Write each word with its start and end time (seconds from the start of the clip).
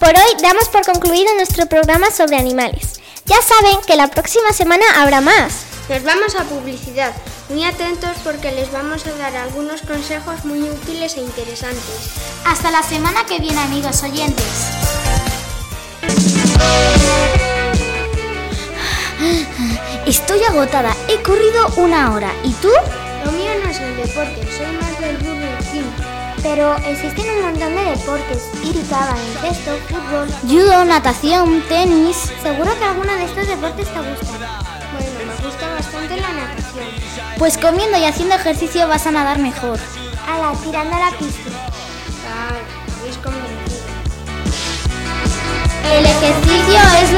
Por 0.00 0.08
hoy 0.08 0.42
damos 0.42 0.66
por 0.70 0.82
concluido 0.86 1.34
nuestro 1.34 1.66
programa 1.66 2.10
sobre 2.10 2.38
animales. 2.38 3.02
Ya 3.26 3.36
saben 3.42 3.80
que 3.86 3.96
la 3.96 4.08
próxima 4.08 4.50
semana 4.50 4.82
habrá 4.96 5.20
más. 5.20 5.66
Nos 5.90 6.02
vamos 6.02 6.34
a 6.36 6.44
publicidad. 6.44 7.12
Muy 7.50 7.64
atentos 7.64 8.16
porque 8.24 8.50
les 8.50 8.72
vamos 8.72 9.06
a 9.06 9.12
dar 9.18 9.36
algunos 9.36 9.82
consejos 9.82 10.42
muy 10.46 10.62
útiles 10.62 11.18
e 11.18 11.20
interesantes. 11.20 12.14
Hasta 12.46 12.70
la 12.70 12.82
semana 12.82 13.26
que 13.26 13.40
viene, 13.40 13.60
amigos 13.60 14.02
oyentes. 14.02 14.46
Estoy 20.06 20.42
agotada, 20.44 20.96
he 21.08 21.20
corrido 21.20 21.68
una 21.76 22.14
hora. 22.14 22.32
¿Y 22.42 22.52
tú? 22.54 22.70
Lo 23.26 23.32
mío 23.32 23.50
no 23.62 23.70
es 23.70 23.78
el 23.78 23.96
deporte, 23.98 24.48
soy 24.56 24.76
más 24.78 24.98
del 24.98 25.18
King. 25.18 26.19
Pero 26.42 26.74
existen 26.76 27.26
un 27.36 27.42
montón 27.42 27.74
de 27.74 27.84
deportes. 27.84 28.48
Iricaba, 28.64 29.12
baloncesto, 29.12 29.76
fútbol. 29.88 30.28
Judo, 30.48 30.84
natación, 30.84 31.62
tenis. 31.68 32.16
Seguro 32.42 32.70
que 32.78 32.84
alguno 32.84 33.14
de 33.14 33.24
estos 33.24 33.46
deportes 33.46 33.86
te 33.86 33.98
gusta. 33.98 34.60
Bueno, 34.92 35.10
me 35.26 35.44
gusta 35.46 35.68
bastante 35.74 36.16
la 36.16 36.32
natación. 36.32 36.86
Pues 37.38 37.58
comiendo 37.58 37.98
y 37.98 38.04
haciendo 38.04 38.34
ejercicio 38.34 38.88
vas 38.88 39.06
a 39.06 39.10
nadar 39.10 39.38
mejor. 39.38 39.78
Ala, 40.26 40.52
tirando 40.64 40.96
a 40.96 41.00
la 41.00 41.10
piscina. 41.18 41.58
Ay, 42.26 42.62
habéis 43.00 43.16
convencido. 43.18 43.60
El 45.92 46.06
ejercicio 46.06 46.80
es 47.02 47.09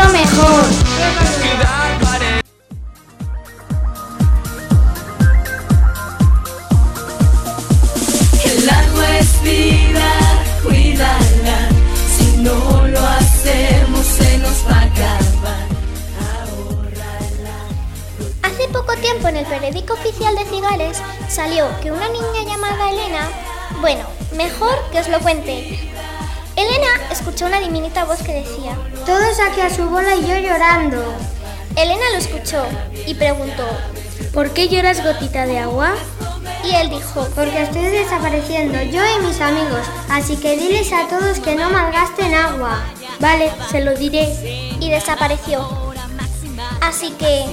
salió 21.32 21.66
que 21.80 21.90
una 21.90 22.08
niña 22.10 22.44
llamada 22.46 22.90
Elena, 22.90 23.26
bueno, 23.80 24.04
mejor 24.36 24.74
que 24.92 25.00
os 25.00 25.08
lo 25.08 25.18
cuente. 25.20 25.78
Elena 26.56 26.88
escuchó 27.10 27.46
una 27.46 27.58
diminuta 27.58 28.04
voz 28.04 28.18
que 28.18 28.34
decía, 28.34 28.76
Todos 29.06 29.40
aquí 29.40 29.62
a 29.62 29.74
su 29.74 29.88
bola 29.88 30.14
y 30.14 30.26
yo 30.26 30.36
llorando. 30.36 31.02
Elena 31.74 32.04
lo 32.12 32.18
escuchó 32.18 32.66
y 33.06 33.14
preguntó, 33.14 33.66
¿Por 34.34 34.50
qué 34.50 34.68
lloras 34.68 35.02
gotita 35.02 35.46
de 35.46 35.58
agua? 35.58 35.94
y 36.64 36.74
él 36.74 36.90
dijo, 36.90 37.26
Porque 37.34 37.62
estoy 37.62 37.86
desapareciendo, 37.86 38.82
yo 38.82 39.00
y 39.02 39.26
mis 39.26 39.40
amigos, 39.40 39.86
así 40.10 40.36
que 40.36 40.58
diles 40.58 40.92
a 40.92 41.08
todos 41.08 41.40
que 41.40 41.54
no 41.54 41.70
malgasten 41.70 42.34
agua. 42.34 42.82
Vale, 43.20 43.50
se 43.70 43.80
lo 43.80 43.94
diré. 43.94 44.28
y 44.78 44.90
desapareció. 44.90 45.66
Así 46.82 47.12
que, 47.12 47.46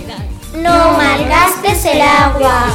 no 0.54 0.98
malgastes 0.98 1.86
el 1.86 2.02
agua. 2.02 2.66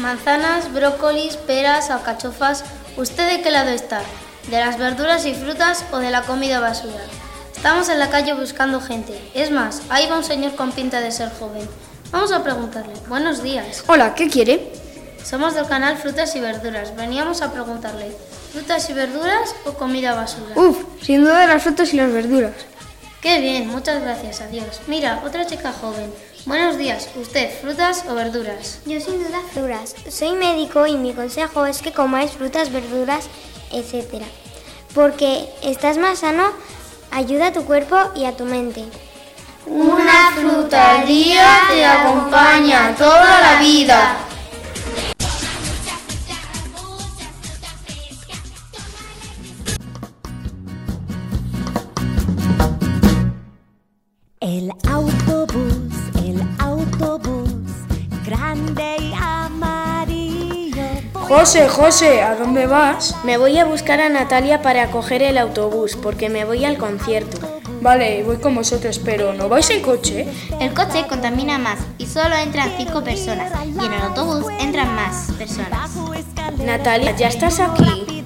Manzanas, 0.00 0.72
brócolis, 0.72 1.36
peras, 1.36 1.90
alcachofas. 1.90 2.64
¿Usted 2.96 3.36
de 3.36 3.42
qué 3.42 3.50
lado 3.50 3.68
está? 3.68 4.00
¿De 4.50 4.58
las 4.58 4.78
verduras 4.78 5.26
y 5.26 5.34
frutas 5.34 5.84
o 5.92 5.98
de 5.98 6.10
la 6.10 6.22
comida 6.22 6.58
basura? 6.58 7.04
Estamos 7.54 7.90
en 7.90 7.98
la 7.98 8.08
calle 8.08 8.32
buscando 8.32 8.80
gente. 8.80 9.20
Es 9.34 9.50
más, 9.50 9.82
ahí 9.90 10.08
va 10.10 10.16
un 10.16 10.24
señor 10.24 10.54
con 10.54 10.72
pinta 10.72 11.02
de 11.02 11.12
ser 11.12 11.30
joven. 11.38 11.68
Vamos 12.10 12.32
a 12.32 12.42
preguntarle. 12.42 12.94
Buenos 13.08 13.42
días. 13.42 13.84
Hola, 13.88 14.14
¿qué 14.14 14.30
quiere? 14.30 14.72
Somos 15.22 15.54
del 15.54 15.66
canal 15.66 15.98
Frutas 15.98 16.34
y 16.34 16.40
Verduras. 16.40 16.96
Veníamos 16.96 17.42
a 17.42 17.52
preguntarle, 17.52 18.16
¿frutas 18.52 18.88
y 18.88 18.94
verduras 18.94 19.54
o 19.66 19.74
comida 19.74 20.14
basura? 20.14 20.54
Uf, 20.54 20.78
sin 21.02 21.24
duda 21.24 21.46
las 21.46 21.62
frutas 21.62 21.92
y 21.92 21.98
las 21.98 22.10
verduras. 22.10 22.54
Qué 23.20 23.38
bien, 23.38 23.68
muchas 23.68 24.00
gracias, 24.00 24.40
adiós. 24.40 24.80
Mira, 24.86 25.20
otra 25.26 25.44
chica 25.46 25.74
joven. 25.78 26.10
Buenos 26.46 26.78
días, 26.78 27.06
¿usted 27.16 27.50
frutas 27.60 28.02
o 28.08 28.14
verduras? 28.14 28.80
Yo 28.86 28.98
sin 28.98 29.22
duda 29.22 29.42
frutas. 29.52 29.94
Soy 30.08 30.32
médico 30.32 30.86
y 30.86 30.96
mi 30.96 31.12
consejo 31.12 31.66
es 31.66 31.82
que 31.82 31.92
comáis 31.92 32.30
frutas, 32.30 32.72
verduras, 32.72 33.28
etc. 33.72 34.24
Porque 34.94 35.50
estás 35.62 35.98
más 35.98 36.20
sano, 36.20 36.50
ayuda 37.10 37.48
a 37.48 37.52
tu 37.52 37.66
cuerpo 37.66 37.98
y 38.16 38.24
a 38.24 38.34
tu 38.34 38.46
mente. 38.46 38.86
Una 39.66 40.32
fruta 40.34 41.00
al 41.00 41.06
día 41.06 41.64
te 41.68 41.84
acompaña 41.84 42.94
toda 42.96 43.40
la 43.42 43.60
vida. 43.60 44.16
El 54.40 54.72
autobús, 54.88 55.92
el 56.24 56.40
autobús, 56.58 57.52
grande 58.24 58.96
y 58.98 59.12
amarillo. 59.12 60.82
José, 61.12 61.68
José, 61.68 62.22
¿a 62.22 62.36
dónde 62.36 62.66
vas? 62.66 63.14
Me 63.22 63.36
voy 63.36 63.58
a 63.58 63.66
buscar 63.66 64.00
a 64.00 64.08
Natalia 64.08 64.62
para 64.62 64.90
coger 64.90 65.22
el 65.22 65.36
autobús 65.36 65.94
porque 65.94 66.30
me 66.30 66.46
voy 66.46 66.64
al 66.64 66.78
concierto. 66.78 67.49
Vale, 67.80 68.22
voy 68.24 68.36
con 68.36 68.54
vosotros, 68.54 69.00
pero 69.02 69.32
¿no 69.32 69.48
vais 69.48 69.68
en 69.70 69.80
coche? 69.80 70.26
El 70.60 70.74
coche 70.74 71.06
contamina 71.08 71.58
más 71.58 71.78
y 71.98 72.06
solo 72.06 72.36
entran 72.36 72.70
cinco 72.76 73.02
personas 73.02 73.50
y 73.66 73.84
en 73.84 73.92
el 73.92 74.02
autobús 74.02 74.44
entran 74.60 74.94
más 74.94 75.30
personas. 75.38 75.90
Natalia, 76.58 77.16
¿ya 77.16 77.28
estás 77.28 77.58
aquí? 77.58 78.24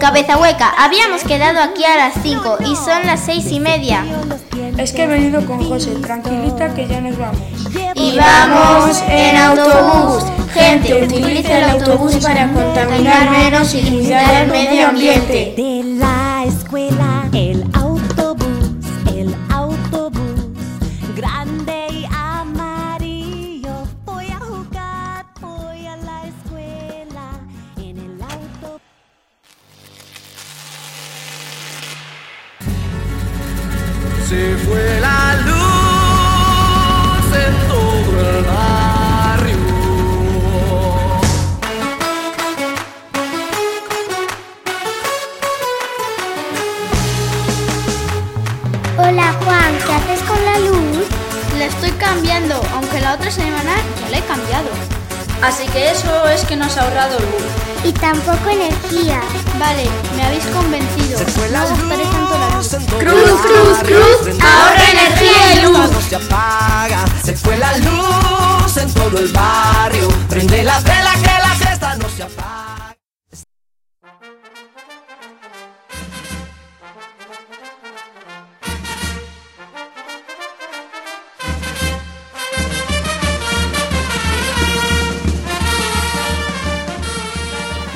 Cabeza 0.00 0.36
hueca, 0.36 0.72
habíamos 0.76 1.22
quedado 1.22 1.60
aquí 1.60 1.84
a 1.84 1.96
las 1.96 2.14
5 2.22 2.58
y 2.60 2.76
son 2.76 3.06
las 3.06 3.20
seis 3.20 3.50
y 3.50 3.60
media. 3.60 4.04
Es 4.76 4.92
que 4.92 5.04
he 5.04 5.06
venido 5.06 5.44
con 5.44 5.64
José, 5.68 5.90
tranquilita 5.96 6.72
que 6.74 6.86
ya 6.86 7.00
nos 7.00 7.18
vamos. 7.18 7.40
Y 7.94 8.16
vamos 8.16 9.02
en 9.08 9.36
autobús. 9.36 10.24
Gente, 10.52 11.04
utiliza 11.04 11.58
el 11.58 11.64
autobús 11.70 12.16
para 12.16 12.52
contaminar 12.52 13.30
menos 13.30 13.74
y 13.74 13.82
cuidar 13.82 14.44
el 14.44 14.50
medio 14.50 14.88
ambiente. 14.88 15.77
Se 34.28 34.56
fue 34.58 35.00
la 35.00 35.36
luz 35.46 37.24
en 37.34 37.54
todo 37.66 38.12
el 38.28 38.44
barrio. 38.44 39.56
Hola 48.98 49.32
Juan, 49.44 49.78
¿qué 49.86 49.92
haces 49.94 50.20
con 50.28 50.44
la 50.44 50.58
luz? 50.58 51.06
La 51.56 51.64
estoy 51.64 51.92
cambiando, 51.92 52.60
aunque 52.74 53.00
la 53.00 53.14
otra 53.14 53.30
semana 53.30 53.76
ya 54.02 54.10
la 54.10 54.18
he 54.18 54.22
cambiado. 54.24 54.97
Así 55.42 55.66
que 55.68 55.90
eso 55.90 56.28
es 56.28 56.44
que 56.44 56.56
nos 56.56 56.76
ha 56.76 56.82
ahorrado 56.82 57.18
luz. 57.18 57.84
Y 57.84 57.92
tampoco 57.92 58.50
energía. 58.50 59.20
Vale, 59.58 59.88
me 60.16 60.24
habéis 60.24 60.44
convencido. 60.46 61.18
Se 61.18 61.26
fue 61.26 61.48
la 61.50 61.60
No 61.60 61.70
gastaré 61.70 62.04
tanto 62.04 62.38
la 62.38 62.48
luz. 62.56 62.68
Cruz, 62.68 63.40
cruz, 63.40 63.78
cruz, 63.82 64.40
ahorra 64.42 64.84
las 64.84 64.90
energía 64.90 65.54
y 65.54 65.62
luz. 65.62 65.90
No 65.92 66.00
se 66.00 66.16
apaga. 66.16 67.04
Se 67.24 67.36
fue 67.36 67.56
la 67.56 67.76
luz 67.78 68.76
en 68.76 68.92
todo 68.92 69.18
el 69.18 69.28
barrio. 69.28 70.08
Prende 70.28 70.64
las 70.64 70.82
velas 70.82 71.16
que 71.16 71.26
la 71.26 71.54
fiesta 71.54 71.96
no 71.96 72.08
se 72.08 72.22
apaga. 72.24 72.67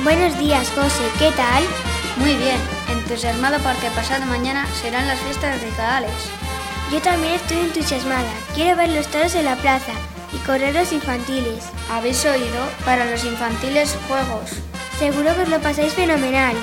Buenos 0.03 0.37
días, 0.37 0.69
José, 0.75 1.03
¿qué 1.17 1.31
tal? 1.31 1.63
Muy 2.17 2.35
bien, 2.35 2.57
entusiasmado 2.89 3.57
porque 3.59 3.89
pasado 3.95 4.25
mañana 4.25 4.67
serán 4.81 5.07
las 5.07 5.17
fiestas 5.19 5.61
de 5.61 5.71
Cigales. 5.71 6.11
Yo 6.91 7.01
también 7.01 7.35
estoy 7.35 7.59
entusiasmada. 7.59 8.29
Quiero 8.53 8.75
ver 8.75 8.89
los 8.89 9.07
toros 9.07 9.33
en 9.35 9.45
la 9.45 9.55
plaza. 9.55 9.93
y 10.33 10.37
correros 10.45 10.91
infantiles. 10.91 11.63
¿Habéis 11.89 12.25
oído? 12.25 12.67
Para 12.83 13.05
los 13.05 13.23
infantiles, 13.23 13.95
juegos. 14.07 14.49
Seguro 14.99 15.33
que 15.35 15.43
os 15.43 15.49
lo 15.49 15.61
pasáis 15.61 15.93
fenomenal. 15.93 16.55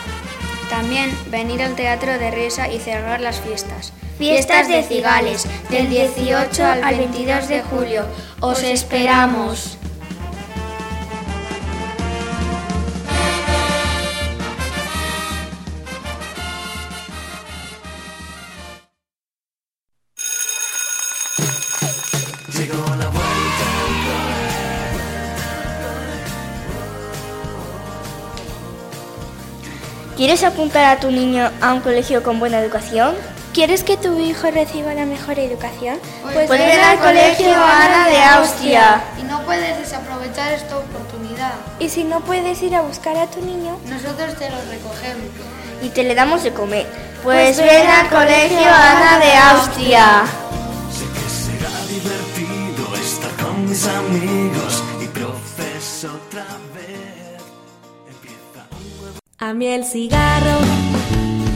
También 0.69 1.17
venir 1.31 1.63
al 1.63 1.77
teatro 1.77 2.19
de 2.19 2.31
risa 2.31 2.69
y 2.69 2.79
cerrar 2.79 3.23
las 3.23 3.41
fiestas. 3.41 3.95
Fiestas 4.19 4.69
de 4.69 4.83
Cigales, 4.83 5.47
del 5.71 5.89
18 5.89 6.63
al 6.63 6.97
22 6.97 7.49
de 7.49 7.63
julio. 7.63 8.05
Os 8.41 8.63
esperamos. 8.65 9.80
¿Quieres 30.21 30.45
apuntar 30.45 30.85
a 30.85 31.01
tu 31.01 31.11
niño 31.11 31.51
a 31.63 31.73
un 31.73 31.81
colegio 31.81 32.23
con 32.23 32.39
buena 32.39 32.61
educación? 32.61 33.15
¿Quieres 33.55 33.83
que 33.83 33.97
tu 33.97 34.19
hijo 34.21 34.51
reciba 34.51 34.93
la 34.93 35.07
mejor 35.07 35.39
educación? 35.39 35.99
Pues 36.23 36.47
ven 36.47 36.79
al 36.79 36.99
colegio 36.99 37.55
Ana 37.55 38.07
de 38.07 38.21
Austria. 38.23 39.03
Y 39.19 39.23
no 39.23 39.41
puedes 39.47 39.79
desaprovechar 39.79 40.53
esta 40.53 40.77
oportunidad. 40.77 41.53
Y 41.79 41.89
si 41.89 42.05
no 42.05 42.21
puedes 42.21 42.61
ir 42.63 42.75
a 42.75 42.83
buscar 42.83 43.17
a 43.17 43.29
tu 43.29 43.41
niño, 43.41 43.79
Nosotros 43.87 44.35
te 44.35 44.51
lo 44.51 44.57
recogemos. 44.71 45.25
Y 45.81 45.89
te 45.89 46.03
le 46.03 46.15
damos 46.15 46.43
de 46.43 46.53
comer. 46.53 46.87
Pues 47.23 47.57
ven 47.57 47.87
al 47.87 48.11
colegio 48.11 48.59
Ana 48.59 49.21
de 49.21 49.33
Austria. 49.33 50.25
Sé 50.93 51.07
que 51.15 51.31
será 51.31 51.87
divertido 51.89 52.95
estar 52.95 53.31
con 53.43 53.67
mis 53.67 53.87
amigos 53.89 54.85
y 55.01 55.07
profes 55.07 56.05
A 59.43 59.55
mí 59.55 59.69
el 59.69 59.87
cigarro 59.87 60.59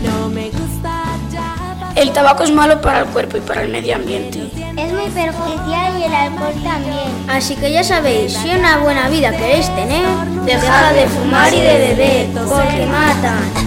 no 0.02 0.30
me 0.30 0.48
gusta 0.48 1.02
ya. 1.30 1.92
El 1.94 2.12
tabaco 2.14 2.42
es 2.42 2.50
malo 2.50 2.80
para 2.80 3.00
el 3.00 3.06
cuerpo 3.08 3.36
y 3.36 3.40
para 3.40 3.60
el 3.64 3.72
medio 3.72 3.96
ambiente. 3.96 4.50
es 4.74 4.92
muy 4.94 5.10
perjudicial 5.10 6.00
y 6.00 6.04
el 6.04 6.14
alcohol 6.14 6.54
también. 6.64 7.12
Así 7.28 7.54
que 7.56 7.70
ya 7.70 7.84
sabéis, 7.84 8.32
si 8.32 8.48
una 8.48 8.78
buena 8.78 9.10
vida 9.10 9.32
queréis 9.32 9.68
tener, 9.76 10.06
dejad 10.46 10.94
de 10.94 11.06
fumar 11.08 11.52
y 11.52 11.60
de 11.60 11.78
beber, 11.78 12.26
porque 12.32 12.86
matan. 12.86 13.63